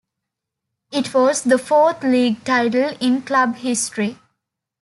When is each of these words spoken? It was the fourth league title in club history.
It 0.91 1.13
was 1.13 1.43
the 1.43 1.59
fourth 1.59 2.01
league 2.03 2.43
title 2.43 2.97
in 2.99 3.21
club 3.21 3.57
history. 3.57 4.17